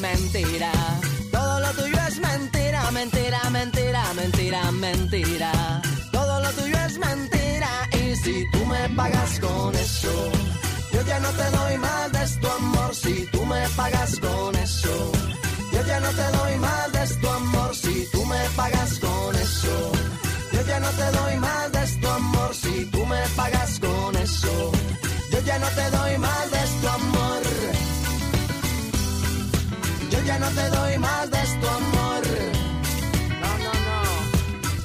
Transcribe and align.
mentira. 0.00 0.72
Todo 1.30 1.60
lo 1.60 1.70
tuyo 1.72 1.98
es 2.08 2.18
mentira, 2.18 2.90
mentira, 2.90 3.50
mentira, 3.50 4.02
mentira, 4.14 4.72
mentira. 4.72 5.82
Todo 6.12 6.40
lo 6.40 6.50
tuyo 6.52 6.78
es 6.86 6.98
mentira. 6.98 7.70
Y 7.92 8.16
si 8.16 8.44
tú 8.52 8.64
me 8.66 8.88
pagas 8.90 9.38
con 9.40 9.74
eso, 9.74 10.14
yo 10.92 11.02
ya 11.02 11.18
no 11.20 11.30
te 11.30 11.50
doy 11.50 11.78
más 11.78 12.12
de 12.12 12.40
tu 12.40 12.48
amor. 12.48 12.94
Si 12.94 13.26
tú 13.32 13.44
me 13.46 13.68
pagas 13.76 14.18
con 14.20 14.56
eso, 14.56 15.12
yo 15.72 15.80
ya 15.86 16.00
no 16.00 16.10
te 16.10 16.26
doy 16.38 16.56
más 16.58 16.92
de 16.92 17.14
tu 17.20 17.28
amor. 17.28 17.74
Si 17.74 18.08
tú 18.12 18.24
me 18.24 18.42
pagas 18.56 18.98
con 18.98 19.36
eso, 19.36 19.92
yo 20.52 20.62
ya 20.66 20.80
no 20.80 20.90
te 20.90 21.10
doy 21.18 21.36
más 21.36 21.72
de 21.72 21.86
tu 22.00 22.08
amor. 22.08 22.54
Si 22.54 22.84
tú 22.86 23.06
me 23.06 23.22
pagas 23.36 23.78
con 23.80 24.16
eso, 24.16 24.72
yo 25.32 25.40
ya 25.40 25.58
no 25.58 25.68
te 25.68 25.90
doy 25.90 26.18
más 26.18 26.50
de 26.50 26.57
ya 30.38 30.44
no 30.44 30.54
te 30.54 30.68
doy 30.70 30.98
más 30.98 31.30
de 31.30 31.42
tu 31.60 31.66
amor. 31.66 32.22
No, 33.42 33.50
no, 33.64 33.72
no. 33.86 33.98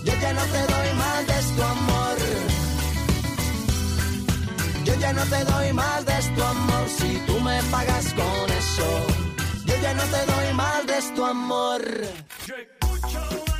Yo 0.03 0.13
ya 0.21 0.33
no 0.33 0.43
te 0.53 0.61
doy 0.73 0.93
más 1.03 1.27
de 1.27 1.55
tu 1.55 1.63
amor. 1.63 2.17
Yo 4.85 4.93
ya 4.95 5.13
no 5.13 5.23
te 5.25 5.43
doy 5.43 5.73
más 5.73 6.05
de 6.05 6.17
tu 6.35 6.43
amor 6.43 6.85
si 6.97 7.21
tú 7.27 7.39
me 7.39 7.61
pagas 7.71 8.13
con 8.13 8.51
eso. 8.61 8.87
Yo 9.65 9.75
ya 9.81 9.93
no 9.93 10.03
te 10.03 10.25
doy 10.31 10.53
más 10.53 10.85
de 10.87 11.15
tu 11.15 11.25
amor. 11.25 11.81
Yo 12.47 12.55
escucho 12.55 13.52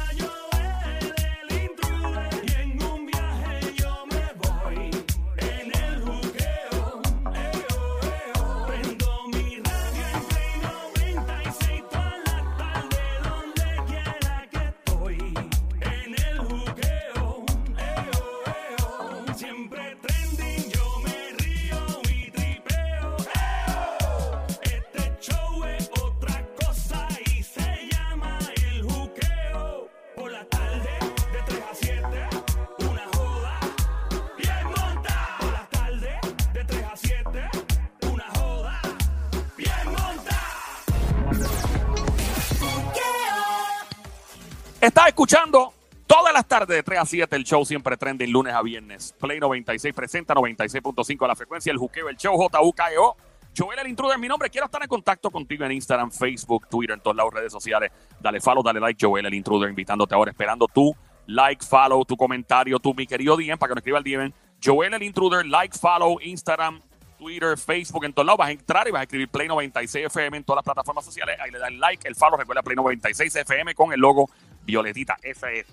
Estás 44.84 45.08
escuchando 45.08 45.73
todas 46.06 46.34
las 46.34 46.45
tardes 46.45 46.76
de 46.76 46.84
3 46.84 47.00
a 47.00 47.06
7 47.06 47.36
el 47.38 47.45
show 47.45 47.64
siempre 47.64 47.95
trending 47.95 48.30
lunes 48.30 48.53
a 48.53 48.62
viernes. 48.62 49.16
Play 49.17 49.39
96 49.39 49.95
presenta 49.95 50.34
96.5 50.34 51.26
la 51.26 51.38
frecuencia, 51.38 51.72
el 51.72 51.78
juqueo, 51.78 52.09
el 52.09 52.17
show 52.17 52.36
JUKEO. 52.36 53.16
Joel 53.58 53.80
el 53.80 53.88
intruder, 53.88 54.20
mi 54.20 54.28
nombre. 54.28 54.50
Quiero 54.50 54.66
estar 54.66 54.84
en 54.84 54.89
contacto 54.89 55.31
contigo 55.31 55.64
en 55.64 55.72
Instagram, 55.72 56.11
Facebook, 56.11 56.67
Twitter, 56.67 56.95
en 56.95 57.00
todas 57.00 57.16
las 57.16 57.34
redes 57.34 57.54
sociales. 57.54 57.94
Dale 58.20 58.42
follow, 58.42 58.61
dale 58.61 58.81
like, 58.81 59.00
Joel 59.02 59.26
el 59.26 59.34
intruder, 59.34 59.70
invitándote 59.70 60.16
ahora, 60.16 60.31
esperando 60.31 60.67
tu 60.67 60.94
like, 61.28 61.66
follow, 61.66 62.04
tu 62.04 62.17
comentario, 62.17 62.78
tu 62.78 62.94
mi 62.94 63.08
querido 63.08 63.38
DM 63.38 63.58
para 63.58 63.70
que 63.70 63.76
nos 63.76 63.78
escriba 63.78 64.00
el 64.00 64.04
DM. 64.04 64.34
Joel 64.61 64.95
el 64.95 65.04
intruder, 65.04 65.45
like, 65.45 65.78
follow, 65.78 66.20
Instagram, 66.20 66.81
Twitter, 67.17 67.58
Facebook, 67.58 68.04
en 68.04 68.11
todos 68.11 68.26
lados. 68.26 68.38
Vas 68.38 68.50
a 68.50 68.52
entrar 68.52 68.86
y 68.86 68.92
vas 68.92 69.00
a 69.00 69.04
escribir 69.04 69.30
Play 69.30 69.48
96 69.48 70.08
FM 70.08 70.36
en 70.36 70.44
todas 70.44 70.58
las 70.58 70.66
plataformas 70.66 71.06
sociales. 71.06 71.38
Ahí 71.39 71.52
le 71.52 71.59
dan 71.59 71.80
like, 71.80 72.06
el 72.06 72.16
follow, 72.16 72.38
recuerda 72.38 72.61
Play 72.61 72.76
96 72.76 73.34
FM 73.34 73.76
con 73.76 73.94
el 73.94 74.00
logo 74.02 74.30
Violetita 74.66 75.17
F. 75.22 75.66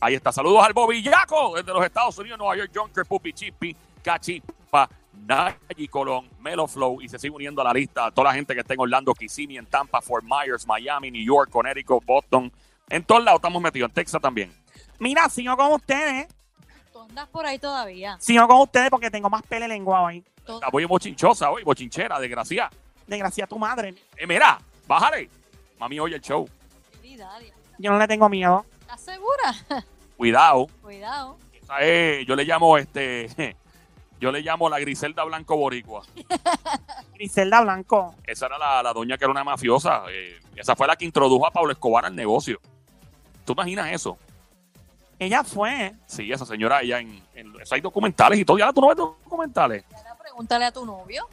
Ahí 0.00 0.14
está. 0.14 0.30
Saludos 0.32 0.64
al 0.64 0.72
Bobillaco 0.72 1.54
desde 1.56 1.72
los 1.72 1.84
Estados 1.84 2.16
Unidos, 2.18 2.38
Nueva 2.38 2.56
York, 2.56 2.70
Junker, 2.74 3.04
Pupi, 3.06 3.32
Cachipa, 4.02 4.88
Nayi 5.26 5.88
Colón, 5.88 6.28
Melo 6.40 6.66
Flow 6.66 7.00
y 7.00 7.08
se 7.08 7.18
sigue 7.18 7.34
uniendo 7.34 7.60
a 7.62 7.64
la 7.64 7.72
lista 7.72 8.10
toda 8.10 8.28
la 8.28 8.34
gente 8.34 8.54
que 8.54 8.60
está 8.60 8.74
en 8.74 8.80
Orlando, 8.80 9.14
Kissimmee, 9.14 9.56
en 9.56 9.66
Tampa, 9.66 10.00
Fort 10.00 10.24
Myers, 10.24 10.66
Miami, 10.66 11.10
New 11.10 11.24
York, 11.24 11.50
Connecticut, 11.50 12.04
Boston. 12.04 12.52
En 12.88 13.02
todos 13.04 13.24
lados 13.24 13.38
estamos 13.38 13.60
metidos, 13.60 13.88
en 13.88 13.94
Texas 13.94 14.20
también. 14.20 14.52
Mira, 14.98 15.28
sigo 15.28 15.56
con 15.56 15.72
ustedes. 15.72 16.28
Tú 16.92 17.00
andas 17.00 17.28
por 17.28 17.44
ahí 17.46 17.58
todavía. 17.58 18.16
Sigo 18.20 18.46
con 18.46 18.58
ustedes 18.60 18.90
porque 18.90 19.10
tengo 19.10 19.28
más 19.28 19.42
pele 19.42 19.66
lengua 19.66 20.02
hoy. 20.02 20.24
Todo- 20.44 20.60
La 20.60 20.68
voy 20.68 20.84
bochinchosa 20.84 21.50
hoy, 21.50 21.64
bochinchera, 21.64 22.20
desgracia. 22.20 22.70
Desgracia 23.06 23.46
tu 23.46 23.58
madre. 23.58 23.94
Eh, 24.16 24.26
mira, 24.26 24.58
bájale. 24.86 25.28
Mami, 25.78 25.98
oye 26.00 26.16
el 26.16 26.20
show. 26.22 26.48
Cuidado. 27.00 27.44
Yo 27.78 27.90
no 27.92 27.98
le 27.98 28.08
tengo 28.08 28.28
miedo. 28.28 28.64
¿Estás 28.80 29.00
segura? 29.02 29.84
Cuidado. 30.16 30.66
Cuidado. 30.82 31.36
Esa 31.52 31.80
es- 31.80 32.26
yo 32.26 32.36
le 32.36 32.44
llamo 32.44 32.76
este. 32.78 33.56
Yo 34.18 34.32
le 34.32 34.40
llamo 34.40 34.70
la 34.70 34.78
Griselda 34.78 35.24
Blanco 35.24 35.58
Boricua. 35.58 36.02
Griselda 37.14 37.60
Blanco. 37.60 38.14
Esa 38.26 38.46
era 38.46 38.56
la, 38.58 38.82
la 38.82 38.92
doña 38.94 39.18
que 39.18 39.24
era 39.24 39.30
una 39.30 39.44
mafiosa. 39.44 40.04
eh, 40.10 40.40
esa 40.54 40.74
fue 40.74 40.86
la 40.86 40.96
que 40.96 41.04
introdujo 41.04 41.46
a 41.46 41.50
Pablo 41.50 41.70
Escobar 41.72 42.06
al 42.06 42.16
negocio. 42.16 42.58
¿Tú 43.44 43.52
imaginas 43.52 43.92
eso? 43.92 44.16
Ella 45.18 45.44
fue. 45.44 45.92
Sí, 46.06 46.32
esa 46.32 46.46
señora, 46.46 46.80
ella 46.80 46.98
en, 47.00 47.22
en- 47.34 47.60
eso 47.60 47.74
hay 47.74 47.82
documentales 47.82 48.38
y 48.38 48.44
todo. 48.46 48.56
Ya 48.58 48.72
tú 48.72 48.80
no 48.80 48.88
ves 48.88 48.96
documentales. 48.96 49.84
Ahora 49.94 50.14
Pregúntale 50.18 50.64
a 50.64 50.72
tu 50.72 50.86
novio. 50.86 51.28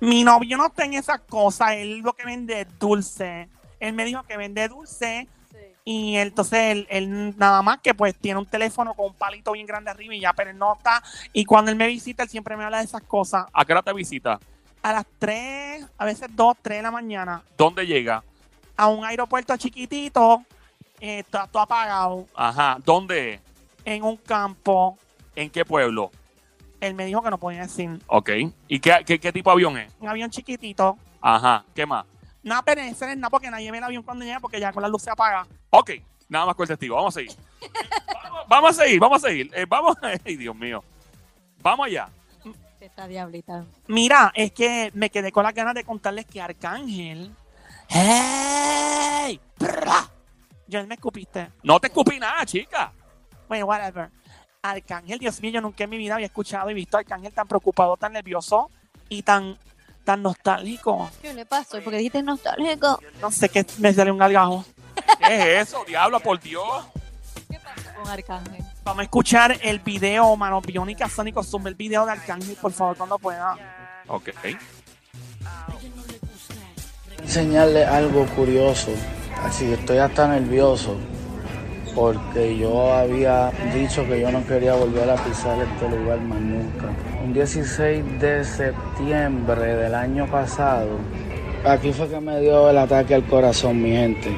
Mi 0.00 0.24
novio 0.24 0.56
no 0.56 0.66
está 0.66 0.84
en 0.84 0.94
esas 0.94 1.20
cosas. 1.20 1.72
Él 1.72 1.98
lo 1.98 2.12
que 2.12 2.24
vende 2.24 2.60
es 2.62 2.78
dulce. 2.78 3.48
Él 3.78 3.92
me 3.92 4.04
dijo 4.04 4.24
que 4.24 4.36
vende 4.36 4.66
dulce. 4.68 5.28
Y 5.88 6.16
entonces 6.16 6.58
él, 6.58 6.86
él 6.90 7.38
nada 7.38 7.62
más 7.62 7.78
que 7.78 7.94
pues 7.94 8.12
tiene 8.16 8.40
un 8.40 8.46
teléfono 8.46 8.92
con 8.94 9.06
un 9.06 9.14
palito 9.14 9.52
bien 9.52 9.66
grande 9.68 9.88
arriba 9.88 10.16
y 10.16 10.20
ya, 10.20 10.32
pero 10.32 10.50
él 10.50 10.58
no 10.58 10.74
está. 10.74 11.00
Y 11.32 11.44
cuando 11.44 11.70
él 11.70 11.76
me 11.76 11.86
visita, 11.86 12.24
él 12.24 12.28
siempre 12.28 12.56
me 12.56 12.64
habla 12.64 12.78
de 12.78 12.84
esas 12.86 13.02
cosas. 13.02 13.46
¿A 13.52 13.64
qué 13.64 13.72
hora 13.72 13.82
te 13.82 13.92
visita? 13.92 14.40
A 14.82 14.92
las 14.92 15.06
3, 15.20 15.86
a 15.96 16.04
veces 16.04 16.28
2, 16.34 16.56
3 16.60 16.78
de 16.78 16.82
la 16.82 16.90
mañana, 16.90 17.40
¿Dónde 17.56 17.86
llega? 17.86 18.24
a 18.76 18.88
un 18.88 19.04
aeropuerto 19.04 19.56
chiquitito, 19.56 20.42
eh, 21.00 21.20
está 21.20 21.46
todo 21.46 21.62
apagado, 21.62 22.26
Ajá. 22.34 22.78
¿Dónde? 22.84 23.40
en 23.84 24.02
un 24.02 24.16
campo. 24.16 24.98
¿En 25.36 25.48
qué 25.50 25.64
pueblo? 25.64 26.10
Él 26.80 26.94
me 26.94 27.06
dijo 27.06 27.22
que 27.22 27.30
no 27.30 27.38
podía 27.38 27.60
decir. 27.62 28.00
Ok. 28.08 28.30
¿Y 28.66 28.80
qué, 28.80 28.92
qué, 29.06 29.20
qué 29.20 29.32
tipo 29.32 29.50
de 29.50 29.54
avión 29.54 29.78
es? 29.78 29.92
Un 30.00 30.08
avión 30.08 30.30
chiquitito. 30.30 30.98
Ajá. 31.20 31.64
¿Qué 31.76 31.86
más? 31.86 32.04
Nada, 32.46 32.62
es 32.74 33.00
nada 33.00 33.28
porque 33.28 33.50
nadie 33.50 33.72
ve 33.72 33.78
el 33.78 33.82
avión 33.84 34.04
cuando 34.04 34.24
llega 34.24 34.38
porque 34.38 34.60
ya 34.60 34.72
con 34.72 34.80
la 34.80 34.88
luz 34.88 35.02
se 35.02 35.10
apaga. 35.10 35.44
Ok. 35.70 35.90
Nada 36.28 36.46
más 36.46 36.54
con 36.54 36.62
el 36.62 36.68
testigo. 36.68 36.94
Vamos 36.94 37.16
a 37.16 37.18
seguir. 37.18 37.36
vamos, 38.22 38.44
vamos 38.48 38.70
a 38.70 38.84
seguir, 38.84 39.00
vamos 39.00 39.24
a 39.24 39.28
seguir. 39.28 39.50
Eh, 39.52 39.66
vamos. 39.68 39.96
Ay, 40.24 40.36
Dios 40.36 40.54
mío. 40.54 40.84
Vamos 41.60 41.86
allá. 41.88 42.08
Esta 42.78 43.08
diablita. 43.08 43.64
Mira, 43.88 44.30
es 44.32 44.52
que 44.52 44.92
me 44.94 45.10
quedé 45.10 45.32
con 45.32 45.42
las 45.42 45.54
ganas 45.54 45.74
de 45.74 45.82
contarles 45.82 46.24
que 46.26 46.40
Arcángel. 46.40 47.34
¡Hey! 47.88 49.40
¡Pra! 49.58 50.08
Yo 50.68 50.86
me 50.86 50.94
escupiste. 50.94 51.50
No 51.64 51.80
te 51.80 51.88
escupí 51.88 52.20
nada, 52.20 52.46
chica. 52.46 52.92
Bueno, 53.48 53.66
whatever. 53.66 54.08
Arcángel, 54.62 55.18
Dios 55.18 55.42
mío, 55.42 55.50
yo 55.50 55.60
nunca 55.60 55.82
en 55.82 55.90
mi 55.90 55.98
vida 55.98 56.14
había 56.14 56.26
escuchado 56.26 56.70
y 56.70 56.74
visto 56.74 56.96
a 56.96 57.00
Arcángel 57.00 57.32
tan 57.32 57.48
preocupado, 57.48 57.96
tan 57.96 58.12
nervioso 58.12 58.70
y 59.08 59.22
tan, 59.22 59.58
tan 60.06 60.22
nostálgico. 60.22 61.10
¿Qué 61.20 61.34
le 61.34 61.44
pasó? 61.44 61.78
Porque 61.82 61.98
dijiste 61.98 62.22
nostálgico. 62.22 63.00
No 63.20 63.30
sé 63.30 63.48
qué 63.50 63.66
me 63.78 63.92
sale 63.92 64.12
un 64.12 64.18
galgajo. 64.18 64.64
¿Qué 65.26 65.60
es 65.60 65.68
eso? 65.68 65.84
Diablo, 65.84 66.20
por 66.20 66.40
Dios. 66.40 66.86
¿Qué 67.50 67.58
pasó 67.58 68.00
con 68.00 68.08
Arcángel? 68.08 68.64
Vamos 68.84 69.00
a 69.00 69.02
escuchar 69.02 69.58
el 69.62 69.80
video, 69.80 70.34
mano 70.36 70.60
biónica 70.62 71.08
Sónico. 71.08 71.42
Suma 71.42 71.68
el 71.68 71.74
video 71.74 72.06
de 72.06 72.12
Arcángel, 72.12 72.56
por 72.56 72.72
favor, 72.72 72.96
cuando 72.96 73.18
pueda. 73.18 73.56
Ok. 74.06 74.30
enseñarle 77.20 77.84
algo 77.84 78.24
curioso, 78.36 78.92
así 79.42 79.66
que 79.66 79.74
estoy 79.74 79.98
hasta 79.98 80.28
nervioso 80.28 80.96
porque 81.96 82.56
yo 82.56 82.92
había 82.92 83.50
dicho 83.74 84.06
que 84.06 84.20
yo 84.20 84.30
no 84.30 84.46
quería 84.46 84.74
volver 84.74 85.10
a 85.10 85.16
pisar 85.16 85.58
este 85.60 85.88
lugar 85.88 86.20
más 86.20 86.38
nunca. 86.38 86.94
Un 87.26 87.32
16 87.32 88.20
de 88.20 88.44
septiembre 88.44 89.74
del 89.74 89.96
año 89.96 90.30
pasado, 90.30 90.90
aquí 91.64 91.90
fue 91.92 92.06
que 92.06 92.20
me 92.20 92.40
dio 92.40 92.70
el 92.70 92.78
ataque 92.78 93.16
al 93.16 93.24
corazón, 93.24 93.82
mi 93.82 93.90
gente. 93.90 94.30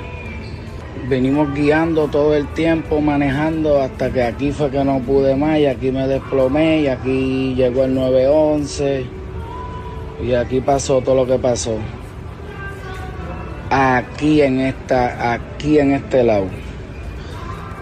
Venimos 1.06 1.52
guiando 1.52 2.08
todo 2.08 2.34
el 2.34 2.46
tiempo, 2.54 3.02
manejando, 3.02 3.82
hasta 3.82 4.10
que 4.10 4.22
aquí 4.22 4.52
fue 4.52 4.70
que 4.70 4.82
no 4.82 5.00
pude 5.00 5.36
más 5.36 5.58
y 5.58 5.66
aquí 5.66 5.92
me 5.92 6.08
desplomé 6.08 6.80
y 6.80 6.86
aquí 6.86 7.54
llegó 7.54 7.84
el 7.84 7.94
911 7.94 9.04
y 10.22 10.32
aquí 10.32 10.62
pasó 10.62 11.02
todo 11.02 11.14
lo 11.14 11.26
que 11.26 11.38
pasó 11.38 11.76
aquí 13.70 14.40
en 14.40 14.60
esta, 14.60 15.34
aquí 15.34 15.78
en 15.78 15.92
este 15.92 16.24
lado. 16.24 16.46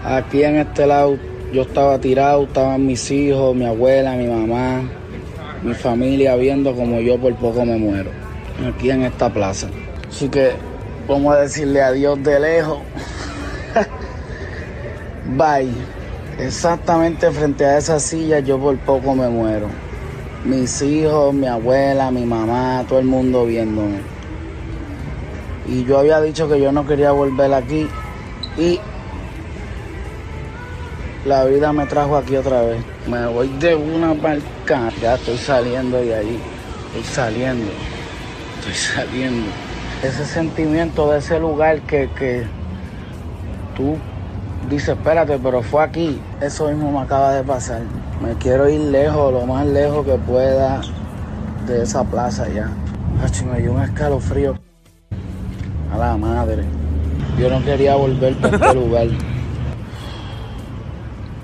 Aquí 0.03 0.43
en 0.43 0.57
este 0.57 0.85
lado 0.85 1.17
yo 1.57 1.63
estaba 1.63 1.99
tirado, 1.99 2.43
estaban 2.43 2.85
mis 2.85 3.11
hijos, 3.11 3.55
mi 3.55 3.65
abuela, 3.65 4.13
mi 4.13 4.27
mamá, 4.27 4.83
mi 5.63 5.73
familia 5.73 6.35
viendo 6.35 6.73
como 6.73 7.01
yo 7.01 7.17
por 7.17 7.35
poco 7.35 7.65
me 7.65 7.77
muero. 7.77 8.11
Aquí 8.67 8.89
en 8.89 9.03
esta 9.03 9.31
plaza. 9.31 9.67
Así 10.07 10.29
que 10.29 10.51
Vamos 11.07 11.33
a 11.33 11.39
decirle 11.39 11.81
adiós 11.81 12.21
de 12.21 12.37
lejos. 12.37 12.79
Bye. 15.37 15.71
Exactamente 16.37 17.31
frente 17.31 17.65
a 17.65 17.77
esa 17.77 17.97
silla 17.99 18.39
yo 18.39 18.59
por 18.59 18.77
poco 18.79 19.15
me 19.15 19.29
muero. 19.29 19.67
Mis 20.43 20.81
hijos, 20.81 21.33
mi 21.33 21.47
abuela, 21.47 22.11
mi 22.11 22.25
mamá, 22.25 22.83
todo 22.89 22.99
el 22.99 23.05
mundo 23.05 23.45
viéndome. 23.45 24.01
Y 25.65 25.85
yo 25.85 25.99
había 25.99 26.19
dicho 26.19 26.49
que 26.49 26.59
yo 26.59 26.73
no 26.73 26.85
quería 26.85 27.13
volver 27.13 27.53
aquí 27.53 27.87
y 28.57 28.81
la 31.27 31.43
vida 31.43 31.73
me 31.73 31.85
trajo 31.85 32.15
aquí 32.15 32.35
otra 32.37 32.61
vez. 32.61 32.83
Me 33.07 33.25
voy 33.27 33.49
de 33.59 33.75
una 33.75 34.13
barca. 34.13 34.89
Ya 35.01 35.15
estoy 35.15 35.37
saliendo 35.37 35.97
de 35.97 36.15
ahí. 36.15 36.39
Estoy 36.87 37.03
saliendo. 37.03 37.71
Estoy 38.59 38.73
saliendo. 38.73 39.47
Ese 40.03 40.25
sentimiento 40.25 41.11
de 41.11 41.19
ese 41.19 41.39
lugar 41.39 41.81
que, 41.81 42.09
que 42.17 42.45
tú 43.75 43.97
dices, 44.69 44.89
espérate, 44.89 45.37
pero 45.37 45.61
fue 45.61 45.83
aquí. 45.83 46.21
Eso 46.39 46.69
mismo 46.69 46.91
me 46.91 46.99
acaba 46.99 47.33
de 47.33 47.43
pasar. 47.43 47.81
Me 48.21 48.33
quiero 48.35 48.69
ir 48.69 48.79
lejos, 48.79 49.33
lo 49.33 49.45
más 49.45 49.65
lejos 49.65 50.05
que 50.05 50.13
pueda 50.13 50.81
de 51.67 51.83
esa 51.83 52.03
plaza 52.05 52.47
ya. 52.47 52.69
Achi, 53.23 53.43
me 53.43 53.59
dio 53.59 53.73
un 53.73 53.81
escalofrío. 53.81 54.57
A 55.93 55.97
la 55.97 56.15
madre. 56.15 56.63
Yo 57.37 57.49
no 57.49 57.63
quería 57.63 57.95
volver 57.95 58.35
para 58.37 58.55
este 58.55 58.73
lugar. 58.79 59.07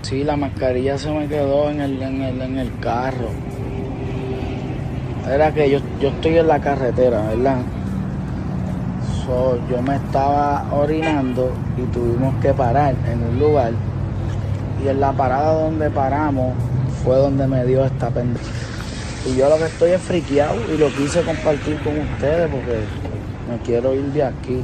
Sí, 0.03 0.23
la 0.23 0.35
mascarilla 0.35 0.97
se 0.97 1.09
me 1.11 1.27
quedó 1.27 1.69
en 1.69 1.79
el, 1.81 2.01
en 2.01 2.21
el, 2.21 2.41
en 2.41 2.57
el 2.57 2.79
carro. 2.79 3.29
Era 5.27 5.53
que 5.53 5.69
yo, 5.69 5.79
yo 6.01 6.09
estoy 6.09 6.37
en 6.37 6.47
la 6.47 6.59
carretera, 6.59 7.21
¿verdad? 7.29 7.57
Yo 9.69 9.81
me 9.81 9.95
estaba 9.95 10.65
orinando 10.73 11.49
y 11.77 11.83
tuvimos 11.93 12.35
que 12.41 12.53
parar 12.53 12.93
en 13.09 13.23
un 13.23 13.39
lugar. 13.39 13.71
Y 14.83 14.89
en 14.89 14.99
la 14.99 15.13
parada 15.13 15.53
donde 15.63 15.89
paramos 15.89 16.53
fue 17.03 17.15
donde 17.15 17.47
me 17.47 17.65
dio 17.65 17.85
esta 17.85 18.09
pendeja. 18.09 18.45
Y 19.25 19.37
yo 19.37 19.47
lo 19.47 19.57
que 19.57 19.65
estoy 19.65 19.91
es 19.91 20.01
friqueado 20.01 20.55
y 20.73 20.77
lo 20.77 20.89
quise 20.89 21.21
compartir 21.21 21.79
con 21.79 21.97
ustedes 21.97 22.49
porque 22.51 22.81
me 23.49 23.57
quiero 23.65 23.93
ir 23.93 24.11
de 24.11 24.23
aquí. 24.23 24.61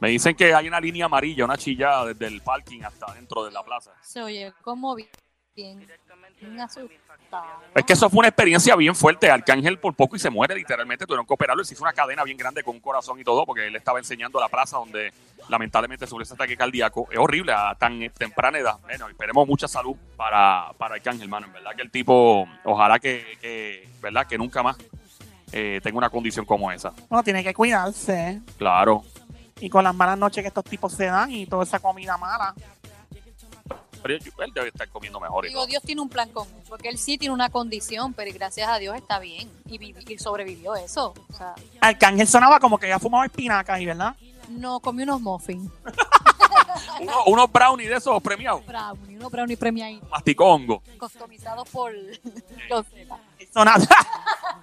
Me 0.00 0.08
dicen 0.08 0.34
que 0.34 0.54
hay 0.54 0.66
una 0.66 0.80
línea 0.80 1.04
amarilla, 1.04 1.44
una 1.44 1.58
chillada 1.58 2.06
desde 2.06 2.26
el 2.26 2.40
parking 2.40 2.82
hasta 2.82 3.12
dentro 3.12 3.44
de 3.44 3.50
la 3.50 3.62
plaza. 3.62 3.92
Se 4.00 4.22
oye 4.22 4.52
como 4.62 4.94
bien, 4.94 5.06
bien 5.54 6.60
asustado. 6.60 7.44
Es 7.74 7.84
que 7.84 7.92
eso 7.92 8.08
fue 8.08 8.20
una 8.20 8.28
experiencia 8.28 8.74
bien 8.76 8.94
fuerte. 8.94 9.30
Arcángel 9.30 9.78
por 9.78 9.94
poco 9.94 10.16
y 10.16 10.18
se 10.18 10.30
muere 10.30 10.54
literalmente. 10.54 11.04
Tuvieron 11.04 11.26
que 11.26 11.34
operarlo. 11.34 11.62
Se 11.64 11.74
hizo 11.74 11.82
una 11.82 11.92
cadena 11.92 12.24
bien 12.24 12.38
grande 12.38 12.62
con 12.62 12.76
un 12.76 12.80
corazón 12.80 13.20
y 13.20 13.24
todo 13.24 13.44
porque 13.44 13.66
él 13.66 13.76
estaba 13.76 13.98
enseñando 13.98 14.40
la 14.40 14.48
plaza 14.48 14.78
donde 14.78 15.12
lamentablemente 15.50 16.06
sufrió 16.06 16.22
ese 16.22 16.34
ataque 16.34 16.56
cardíaco. 16.56 17.06
Es 17.10 17.18
horrible 17.18 17.52
a 17.52 17.74
tan 17.74 18.00
temprana 18.10 18.58
edad. 18.58 18.78
Bueno, 18.80 19.06
esperemos 19.08 19.46
mucha 19.46 19.68
salud 19.68 19.96
para, 20.16 20.72
para 20.78 20.94
Arcángel, 20.94 21.24
hermano. 21.24 21.46
En 21.48 21.52
verdad 21.52 21.72
que 21.76 21.82
el 21.82 21.90
tipo, 21.90 22.48
ojalá 22.64 22.98
que, 22.98 23.36
que 23.40 23.86
¿verdad? 24.00 24.26
que 24.26 24.38
nunca 24.38 24.62
más 24.62 24.78
eh, 25.52 25.80
tenga 25.82 25.98
una 25.98 26.10
condición 26.10 26.46
como 26.46 26.72
esa. 26.72 26.92
Uno 27.08 27.22
tiene 27.22 27.44
que 27.44 27.52
cuidarse. 27.52 28.40
Claro. 28.56 29.04
Y 29.60 29.68
con 29.70 29.84
las 29.84 29.94
malas 29.94 30.18
noches 30.18 30.42
que 30.42 30.48
estos 30.48 30.64
tipos 30.64 30.92
se 30.92 31.06
dan 31.06 31.30
y 31.30 31.46
toda 31.46 31.64
esa 31.64 31.78
comida 31.78 32.16
mala. 32.16 32.54
Pero 34.02 34.14
él 34.14 34.32
él 34.38 34.52
debe 34.54 34.68
estar 34.68 34.88
comiendo 34.88 35.20
mejor. 35.20 35.44
y 35.44 35.48
Digo, 35.48 35.60
todo. 35.60 35.66
Dios 35.68 35.82
tiene 35.82 36.00
un 36.00 36.08
plan 36.08 36.30
con 36.30 36.48
él, 36.48 36.62
porque 36.68 36.88
él 36.88 36.96
sí 36.96 37.18
tiene 37.18 37.34
una 37.34 37.50
condición, 37.50 38.14
pero 38.14 38.32
gracias 38.32 38.66
a 38.70 38.78
Dios 38.78 38.96
está 38.96 39.18
bien 39.18 39.50
y, 39.66 39.78
vivi- 39.78 40.10
y 40.10 40.18
sobrevivió 40.18 40.74
eso. 40.74 41.12
O 41.30 41.36
sea, 41.36 41.54
Arcángel 41.82 42.26
sonaba 42.26 42.58
como 42.60 42.78
que 42.78 42.88
ya 42.88 42.98
fumaba 42.98 43.26
espinacas 43.26 43.76
ahí, 43.76 43.84
¿verdad? 43.86 44.14
no 44.48 44.80
comió 44.80 45.04
unos 45.04 45.20
muffins, 45.20 45.70
Uno- 47.00 47.24
unos 47.26 47.52
brownies 47.52 47.88
de 47.90 47.96
esos 47.96 48.20
premiados. 48.22 48.66
brownie, 48.66 49.16
unos 49.16 49.30
brownie 49.30 49.56
premiados 49.56 50.02
Masticongo. 50.10 50.82
customizados 50.98 51.68
por 51.68 51.92
los 52.70 52.86
Sonaba, 53.52 53.84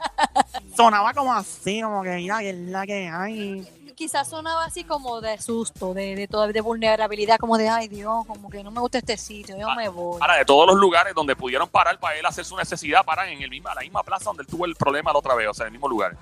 sonaba 0.75 1.13
como 1.13 1.33
así, 1.33 1.81
como 1.81 2.03
que 2.03 2.15
mira 2.15 2.39
que 2.39 2.49
es 2.49 2.55
la 2.57 2.85
que 2.85 3.07
hay. 3.07 3.67
Quizás 3.97 4.29
sonaba 4.29 4.63
así 4.65 4.83
como 4.83 5.21
de 5.21 5.41
susto, 5.41 5.95
de, 5.95 6.15
de, 6.15 6.27
toda- 6.27 6.45
de 6.49 6.61
vulnerabilidad, 6.61 7.39
como 7.39 7.57
de, 7.57 7.67
ay 7.67 7.87
Dios, 7.87 8.27
como 8.27 8.47
que 8.47 8.63
no 8.63 8.69
me 8.69 8.79
gusta 8.79 8.99
este 8.99 9.17
sitio, 9.17 9.57
yo 9.57 9.73
me 9.73 9.89
voy. 9.89 10.19
Ahora, 10.21 10.35
de 10.35 10.45
todos 10.45 10.67
los 10.67 10.75
lugares 10.75 11.15
donde 11.15 11.35
pudieron 11.35 11.67
parar 11.67 11.99
para 11.99 12.15
él 12.15 12.23
hacer 12.23 12.45
su 12.45 12.55
necesidad, 12.55 13.03
paran 13.03 13.27
en 13.29 13.41
el 13.41 13.49
misma, 13.49 13.73
la 13.73 13.81
misma 13.81 14.03
plaza 14.03 14.25
donde 14.25 14.43
él 14.43 14.47
tuvo 14.47 14.65
el 14.65 14.75
problema 14.75 15.11
la 15.11 15.17
otra 15.17 15.33
vez, 15.33 15.47
o 15.49 15.53
sea, 15.55 15.63
en 15.63 15.69
el 15.69 15.71
mismo 15.71 15.87
lugar. 15.89 16.15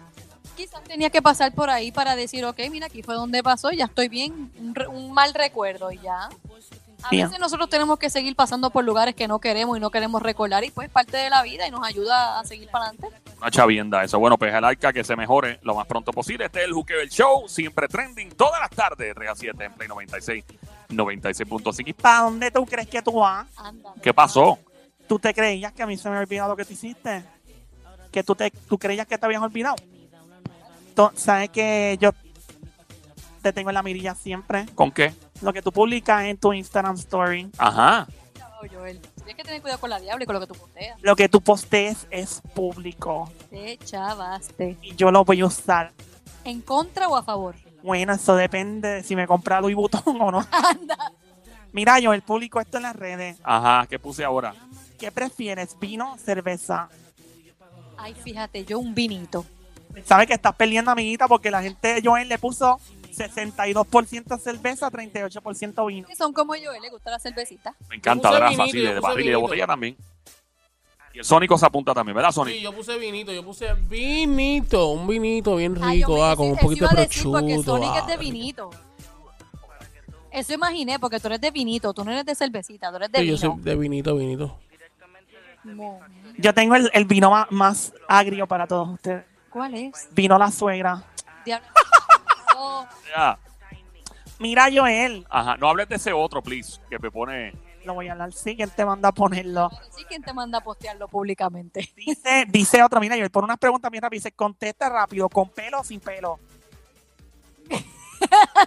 Quizás 0.55 0.81
tenía 0.85 1.09
que 1.09 1.21
pasar 1.21 1.53
por 1.53 1.69
ahí 1.69 1.91
para 1.91 2.15
decir, 2.15 2.45
ok, 2.45 2.57
mira, 2.71 2.85
aquí 2.85 3.03
fue 3.03 3.15
donde 3.15 3.43
pasó, 3.43 3.71
ya 3.71 3.85
estoy 3.85 4.07
bien, 4.07 4.53
un, 4.57 4.73
un 4.87 5.11
mal 5.11 5.33
recuerdo 5.33 5.91
y 5.91 5.99
ya. 5.99 6.29
A 7.05 7.09
veces 7.11 7.39
nosotros 7.39 7.69
tenemos 7.69 7.99
que 7.99 8.09
seguir 8.09 8.35
pasando 8.35 8.69
por 8.69 8.83
lugares 8.83 9.15
que 9.15 9.27
no 9.27 9.39
queremos 9.39 9.77
y 9.77 9.79
no 9.79 9.91
queremos 9.91 10.21
recordar 10.21 10.63
y 10.63 10.71
pues 10.71 10.89
parte 10.89 11.17
de 11.17 11.29
la 11.29 11.43
vida 11.43 11.67
y 11.67 11.71
nos 11.71 11.85
ayuda 11.85 12.39
a 12.39 12.45
seguir 12.45 12.69
para 12.69 12.85
adelante. 12.85 13.15
Una 13.37 13.51
chavienda 13.51 14.03
eso. 14.03 14.17
Bueno, 14.19 14.37
pues 14.37 14.53
el 14.53 14.63
arca 14.63 14.91
que 14.91 15.03
se 15.03 15.15
mejore 15.15 15.59
lo 15.61 15.75
más 15.75 15.85
pronto 15.85 16.11
posible. 16.11 16.45
Este 16.45 16.61
es 16.61 16.65
el 16.65 16.73
Juqueo 16.73 16.97
del 16.97 17.09
Show, 17.09 17.47
siempre 17.47 17.87
trending, 17.87 18.29
todas 18.31 18.59
las 18.59 18.69
tardes, 18.71 19.07
de 19.07 19.13
3 19.13 19.29
a 19.29 19.35
7 19.35 19.63
en 19.63 19.73
Play 19.73 19.87
96, 19.87 20.45
96.5. 20.89 21.95
¿Para 21.95 22.19
dónde 22.21 22.49
tú 22.51 22.65
crees 22.65 22.87
que 22.87 23.01
tú 23.01 23.19
vas? 23.19 23.47
¿Qué 24.01 24.13
pasó? 24.13 24.57
¿Tú 25.07 25.19
te 25.19 25.33
creías 25.33 25.73
que 25.73 25.83
a 25.83 25.85
mí 25.85 25.97
se 25.97 26.09
me 26.09 26.15
había 26.15 26.23
olvidado 26.25 26.49
lo 26.49 26.55
que 26.55 26.65
tú 26.65 26.73
hiciste? 26.73 27.23
¿Que 28.11 28.23
tú, 28.23 28.33
te, 28.33 28.49
tú 28.49 28.77
creías 28.77 29.05
que 29.05 29.17
te 29.17 29.25
habías 29.25 29.41
olvidado? 29.41 29.75
¿Sabes 31.15 31.49
que 31.49 31.97
yo 31.99 32.11
te 33.45 33.53
tengo 33.53 33.69
en 33.69 33.75
la 33.75 33.83
mirilla 33.83 34.15
siempre? 34.15 34.65
¿Con 34.73 34.91
qué? 34.91 35.13
Lo 35.41 35.53
que 35.53 35.61
tú 35.61 35.71
publicas 35.71 36.23
en 36.23 36.37
tu 36.37 36.51
Instagram 36.51 36.95
Story, 36.95 37.49
Ajá. 37.59 38.07
Joel, 38.73 38.99
tienes 39.17 39.35
que 39.35 39.43
tener 39.43 39.61
cuidado 39.61 39.79
con 39.79 39.91
la 39.91 39.99
diabla 39.99 40.23
y 40.23 40.25
con 40.25 40.33
lo 40.33 40.39
que 40.41 40.47
tú 40.47 40.55
posteas. 40.55 40.99
lo 41.03 41.15
que 41.15 41.29
tú 41.29 41.39
postees 41.41 42.07
es 42.09 42.41
público 42.55 43.31
Te 43.51 43.77
chavaste. 43.77 44.75
y 44.81 44.95
yo 44.95 45.11
lo 45.11 45.23
voy 45.23 45.41
a 45.41 45.45
usar. 45.45 45.91
¿En 46.43 46.61
contra 46.61 47.07
o 47.07 47.15
a 47.15 47.21
favor? 47.21 47.53
Bueno, 47.83 48.13
eso 48.13 48.35
depende 48.35 48.87
de 48.89 49.03
si 49.03 49.15
me 49.15 49.27
compra 49.27 49.61
Louis 49.61 49.75
Vuitton 49.75 50.19
o 50.19 50.31
no. 50.31 50.39
Anda. 50.51 51.11
Mira, 51.73 51.99
yo 51.99 52.13
el 52.13 52.23
público 52.23 52.59
esto 52.59 52.77
en 52.77 52.83
las 52.83 52.95
redes. 52.95 53.37
Ajá. 53.43 53.85
¿Qué 53.87 53.99
puse 53.99 54.23
ahora? 54.23 54.55
¿Qué 54.97 55.11
prefieres, 55.11 55.77
vino 55.79 56.13
o 56.13 56.17
cerveza? 56.17 56.89
Ay, 57.97 58.15
fíjate, 58.15 58.65
yo 58.65 58.79
un 58.79 58.95
vinito. 58.95 59.45
Sabes 60.05 60.25
que 60.27 60.33
estás 60.33 60.55
perdiendo, 60.55 60.89
amiguita, 60.89 61.27
porque 61.27 61.51
la 61.51 61.61
gente 61.61 61.93
de 61.93 62.01
Joel 62.03 62.27
le 62.29 62.37
puso 62.39 62.79
62% 63.15 64.39
cerveza, 64.39 64.89
38% 64.91 65.85
vino. 65.87 66.07
Que 66.07 66.15
son 66.15 66.33
como 66.33 66.55
yo, 66.55 66.71
¿eh? 66.73 66.79
le 66.81 66.89
gusta 66.89 67.11
la 67.11 67.19
cervecita. 67.19 67.75
Me 67.89 67.95
encanta, 67.95 68.29
puse 68.29 68.41
vinito, 68.43 68.63
así 68.63 68.77
yo 68.81 68.83
de 68.83 68.95
puse 68.95 69.01
barril 69.01 69.25
y 69.25 69.29
de 69.29 69.35
vinito. 69.35 69.41
botella 69.47 69.67
también. 69.67 69.97
Y 71.13 71.19
el 71.19 71.23
Sónico 71.25 71.57
se 71.57 71.65
apunta 71.65 71.93
también, 71.93 72.13
¿verdad, 72.15 72.31
Sí, 72.31 72.35
Sonic? 72.35 72.61
yo 72.61 72.73
puse 72.73 72.97
vinito, 72.97 73.31
yo 73.31 73.43
puse 73.43 73.73
vinito, 73.73 74.87
un 74.87 75.07
vinito 75.07 75.55
bien 75.55 75.77
Ah, 75.81 75.93
yo 75.93 76.07
rico, 76.07 76.15
me- 76.15 76.23
ah, 76.23 76.35
con 76.35 76.47
un 76.47 76.53
eso 76.57 76.61
poquito 76.61 76.83
iba 76.85 76.93
de 76.93 77.01
a 77.01 77.05
decir 77.05 77.23
Porque 77.23 77.39
prosciutto. 77.53 77.71
Sonic 77.71 77.95
es 78.01 78.07
de 78.07 78.13
ah. 78.13 78.17
vinito. 78.17 78.69
Eso 80.31 80.53
imaginé, 80.53 80.99
porque 80.99 81.19
tú 81.21 81.27
eres 81.27 81.39
de 81.39 81.51
vinito, 81.51 81.93
tú 81.93 82.03
no 82.03 82.11
eres 82.11 82.25
de 82.25 82.35
cervecita, 82.35 82.89
tú 82.89 82.97
eres 82.97 83.11
de 83.13 83.19
Sí, 83.19 83.25
yo 83.27 83.35
vino. 83.37 83.53
soy 83.53 83.61
de 83.63 83.75
vinito, 83.77 84.15
vinito. 84.17 84.59
Yo 86.37 86.53
tengo 86.53 86.75
el, 86.75 86.91
el 86.93 87.05
vino 87.05 87.31
ma- 87.31 87.47
más, 87.49 87.93
agrio 88.09 88.45
para 88.45 88.67
todos 88.67 88.89
ustedes. 88.89 89.23
¿Cuál 89.49 89.73
es? 89.75 90.09
Vino 90.11 90.37
la 90.37 90.51
suegra. 90.51 91.03
Diablo. 91.45 91.67
No, 92.55 92.87
Ya. 93.15 93.39
Mira, 94.39 94.67
Joel. 94.73 95.25
Ajá. 95.29 95.55
No 95.57 95.69
hables 95.69 95.87
de 95.87 95.95
ese 95.95 96.11
otro, 96.11 96.41
please, 96.41 96.79
que 96.89 96.99
me 96.99 97.09
pone... 97.11 97.53
Lo 97.85 97.93
voy 97.93 98.07
a 98.07 98.13
hablar. 98.13 98.33
Sí, 98.33 98.55
¿quién 98.55 98.69
te 98.69 98.83
manda 98.83 99.09
a 99.09 99.11
ponerlo? 99.11 99.69
sí, 99.95 100.03
¿quién 100.07 100.23
te 100.23 100.33
manda 100.33 100.57
a 100.57 100.61
postearlo 100.61 101.07
públicamente? 101.07 101.93
Dice, 101.95 102.45
dice 102.49 102.81
otro, 102.83 102.99
mira, 102.99 103.15
Joel, 103.15 103.29
pone 103.29 103.45
unas 103.45 103.59
preguntas 103.59 103.91
bien 103.91 104.01
rápidas. 104.01 104.23
Dice, 104.23 104.35
contesta 104.35 104.89
rápido, 104.89 105.29
¿con 105.29 105.49
pelo 105.49 105.81
o 105.81 105.83
sin 105.83 105.99
pelo? 105.99 106.39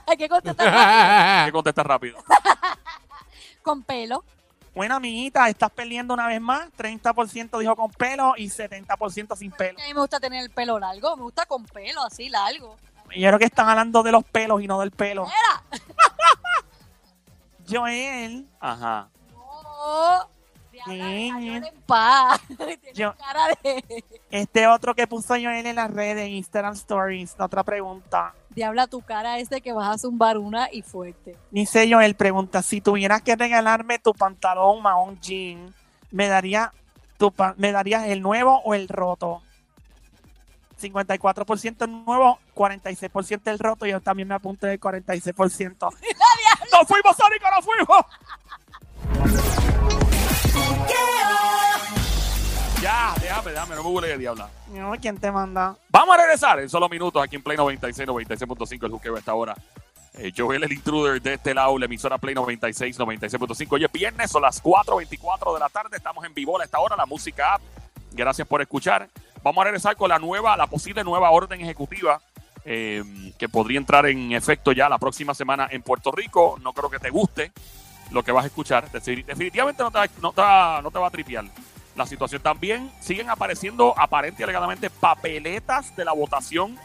Hay 0.06 0.16
que 0.16 0.28
contestar 0.28 1.46
¿Qué 1.46 1.52
contesta 1.52 1.82
rápido? 1.82 2.18
con 3.62 3.82
pelo. 3.82 4.24
Bueno, 4.74 4.94
amiguita, 4.94 5.48
estás 5.48 5.70
perdiendo 5.70 6.14
una 6.14 6.28
vez 6.28 6.40
más. 6.40 6.68
30% 6.78 7.58
dijo 7.58 7.74
con 7.74 7.90
pelo 7.90 8.34
y 8.36 8.46
70% 8.48 9.36
sin 9.36 9.50
pelo. 9.50 9.78
A 9.80 9.82
mí 9.82 9.94
me 9.94 10.00
gusta 10.00 10.20
tener 10.20 10.44
el 10.44 10.50
pelo 10.50 10.78
largo, 10.78 11.16
me 11.16 11.24
gusta 11.24 11.44
con 11.46 11.64
pelo, 11.64 12.02
así 12.04 12.28
largo. 12.28 12.76
Y 13.14 13.20
yo 13.20 13.28
creo 13.28 13.38
que 13.38 13.44
están 13.46 13.68
hablando 13.68 14.02
de 14.02 14.12
los 14.12 14.24
pelos 14.24 14.62
y 14.62 14.66
no 14.66 14.80
del 14.80 14.90
pelo. 14.90 15.24
¡Mira! 15.24 15.80
Joel, 17.68 18.46
Ajá. 18.60 19.08
No. 19.32 20.28
Déjalo 20.86 21.66
en 21.66 21.66
paz. 21.86 22.40
Tiene 22.56 22.78
Yo- 22.94 23.14
cara 23.16 23.48
de... 23.62 24.04
este 24.30 24.66
otro 24.66 24.94
que 24.94 25.06
puso 25.06 25.34
Joel 25.34 25.66
en 25.66 25.76
las 25.76 25.90
redes, 25.90 26.26
en 26.26 26.32
Instagram 26.34 26.74
Stories, 26.74 27.34
otra 27.38 27.62
pregunta. 27.64 28.32
Diabla, 28.50 28.86
tu 28.86 29.02
cara 29.02 29.38
es 29.38 29.50
de 29.50 29.60
que 29.60 29.72
vas 29.72 29.88
a 29.94 29.98
zumbar 29.98 30.38
una 30.38 30.68
y 30.72 30.82
fuerte. 30.82 31.36
Dice 31.50 31.88
Joel, 31.92 32.14
pregunta, 32.14 32.62
si 32.62 32.80
tuvieras 32.80 33.22
que 33.22 33.36
regalarme 33.36 33.98
tu 33.98 34.12
pantalón 34.14 34.82
mahón 34.82 35.20
jean, 35.20 35.74
¿me, 36.10 36.28
daría 36.28 36.72
tu 37.18 37.30
pa- 37.32 37.54
¿me 37.58 37.70
darías 37.72 38.06
el 38.06 38.22
nuevo 38.22 38.60
o 38.64 38.74
el 38.74 38.88
roto? 38.88 39.42
54% 40.78 42.04
nuevo, 42.04 42.38
46% 42.54 43.50
el 43.50 43.58
roto. 43.58 43.86
Yo 43.86 44.00
también 44.00 44.28
me 44.28 44.34
apunté 44.34 44.68
del 44.68 44.80
46%. 44.80 45.76
¡Nos 46.72 46.86
fuimos, 46.86 47.16
Sónico! 47.16 47.46
¡Nos 47.54 47.64
fuimos! 47.64 48.06
Ya, 52.82 53.12
déjame, 53.20 53.50
déjame, 53.50 53.74
no 53.74 53.82
me 53.82 53.90
huele 53.90 54.08
de 54.08 54.18
diabla. 54.18 54.48
No, 54.68 54.92
¿quién 55.00 55.18
te 55.18 55.32
manda? 55.32 55.76
Vamos 55.88 56.14
a 56.14 56.18
regresar 56.18 56.60
en 56.60 56.68
solo 56.68 56.88
minutos 56.88 57.20
aquí 57.20 57.34
en 57.34 57.42
Play 57.42 57.56
96, 57.56 58.08
96.5, 58.08 58.84
el 58.84 58.90
juqueo 58.92 59.16
a 59.16 59.18
esta 59.18 59.34
hora. 59.34 59.56
Eh, 60.14 60.32
Joel, 60.36 60.62
el 60.62 60.72
intruder 60.72 61.20
de 61.20 61.34
este 61.34 61.54
lado, 61.54 61.76
la 61.76 61.86
emisora 61.86 62.18
Play 62.18 62.34
96, 62.34 62.98
96.5. 62.98 63.66
Hoy 63.70 63.84
es 63.84 63.92
viernes, 63.92 64.30
son 64.30 64.42
las 64.42 64.62
4.24 64.62 65.54
de 65.54 65.60
la 65.60 65.68
tarde, 65.68 65.96
estamos 65.96 66.24
en 66.24 66.34
vivo 66.34 66.60
a 66.60 66.64
esta 66.64 66.78
hora, 66.78 66.96
la 66.96 67.06
música 67.06 67.54
app. 67.54 67.62
Gracias 68.12 68.46
por 68.46 68.60
escuchar. 68.60 69.08
Vamos 69.42 69.62
a 69.62 69.64
regresar 69.64 69.96
con 69.96 70.08
la 70.08 70.18
nueva, 70.18 70.56
la 70.56 70.66
posible 70.66 71.04
nueva 71.04 71.30
orden 71.30 71.60
ejecutiva 71.60 72.20
eh, 72.64 73.02
que 73.38 73.48
podría 73.48 73.78
entrar 73.78 74.06
en 74.06 74.32
efecto 74.32 74.72
ya 74.72 74.88
la 74.88 74.98
próxima 74.98 75.34
semana 75.34 75.68
en 75.70 75.82
Puerto 75.82 76.10
Rico. 76.12 76.58
No 76.62 76.72
creo 76.72 76.90
que 76.90 76.98
te 76.98 77.10
guste 77.10 77.52
lo 78.10 78.22
que 78.22 78.32
vas 78.32 78.44
a 78.44 78.48
escuchar. 78.48 78.90
Defini- 78.90 79.24
Definitivamente 79.24 79.82
no 79.82 79.90
te, 79.90 79.98
va- 79.98 80.08
no 80.20 80.32
te 80.32 80.40
va- 80.40 80.80
no 80.82 80.90
te 80.90 80.98
va 80.98 81.06
a 81.06 81.10
tripear 81.10 81.44
la 81.96 82.06
situación. 82.06 82.42
También 82.42 82.90
siguen 83.00 83.30
apareciendo 83.30 83.94
aparente 83.98 84.42
y 84.42 84.44
alegadamente 84.44 84.90
papeletas 84.90 85.94
de 85.96 86.04
la 86.04 86.12
votación 86.12 86.76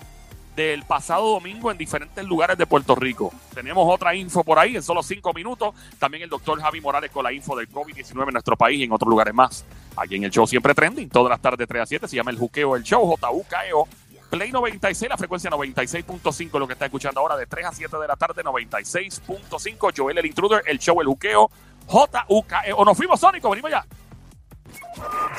del 0.56 0.84
pasado 0.84 1.32
domingo 1.32 1.72
en 1.72 1.78
diferentes 1.80 2.24
lugares 2.26 2.58
de 2.58 2.68
Puerto 2.68 2.94
Rico. 2.96 3.34
Tenemos 3.56 3.86
otra 3.92 4.14
info 4.16 4.44
por 4.44 4.60
ahí 4.60 4.76
en 4.76 4.84
solo 4.84 5.02
cinco 5.02 5.34
minutos. 5.34 5.74
También 5.98 6.24
el 6.24 6.30
doctor 6.30 6.62
Javi 6.62 6.80
Morales 6.80 7.10
con 7.12 7.24
la 7.24 7.34
info 7.34 7.56
del 7.56 7.68
COVID-19 7.70 8.28
en 8.28 8.34
nuestro 8.34 8.56
país 8.56 8.80
y 8.80 8.84
en 8.84 8.92
otros 8.92 9.10
lugares 9.10 9.34
más. 9.34 9.66
Aquí 9.96 10.16
en 10.16 10.24
el 10.24 10.32
show 10.32 10.48
siempre 10.48 10.74
trending, 10.74 11.10
todas 11.10 11.30
las 11.30 11.42
tardes 11.42 11.60
de 11.60 11.68
3 11.68 11.84
a 11.84 11.86
7. 11.86 12.08
Se 12.08 12.16
llama 12.16 12.32
El 12.32 12.38
Juqueo, 12.38 12.76
el 12.76 12.84
show, 12.84 13.06
J-U-K-E-O. 13.06 13.88
Play 14.30 14.52
96, 14.52 15.10
la 15.10 15.18
frecuencia 15.18 15.52
96.5, 15.52 16.58
lo 16.60 16.66
que 16.66 16.74
está 16.74 16.86
escuchando 16.86 17.20
ahora 17.20 17.38
de 17.38 17.46
3 17.46 17.68
a 17.68 17.72
7 17.72 17.98
de 17.98 18.08
la 18.08 18.16
tarde, 18.16 18.44
96.5. 18.44 19.94
Joel 19.96 20.18
el 20.18 20.26
Intruder, 20.26 20.64
el 20.66 20.80
show, 20.80 21.00
el 21.02 21.08
Juqueo, 21.08 21.52
J-U-K-E-O. 21.86 22.84
Nos 22.84 22.98
fuimos, 22.98 23.20
Sónico, 23.20 23.52
venimos 23.52 23.70
ya. 23.70 23.86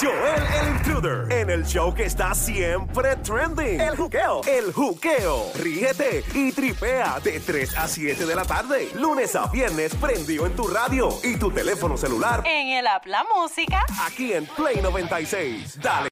Joel 0.01 0.43
el 0.61 0.77
Intruder 0.77 1.33
en 1.33 1.51
el 1.51 1.65
show 1.65 1.95
que 1.95 2.05
está 2.05 2.35
siempre 2.35 3.17
trending. 3.17 3.81
El 3.81 3.97
juqueo. 3.97 4.41
El 4.47 4.73
juqueo. 4.73 5.53
Ríete 5.55 6.25
y 6.35 6.53
tripea 6.53 7.21
de 7.21 7.41
3 7.41 7.77
a 7.77 7.89
7 7.89 8.27
de 8.27 8.35
la 8.35 8.45
tarde. 8.45 8.89
Lunes 8.95 9.35
a 9.37 9.47
viernes 9.47 9.95
prendido 9.95 10.47
en 10.47 10.57
tu 10.57 10.67
radio 10.67 11.09
y 11.23 11.37
tu 11.37 11.51
teléfono 11.51 11.97
celular. 11.97 12.43
En 12.45 12.69
el 12.69 12.87
app 12.87 13.07
La 13.07 13.25
Música. 13.35 13.85
Aquí 14.07 14.33
en 14.33 14.47
Play 14.47 14.81
96. 14.83 15.81
Dale. 15.81 16.03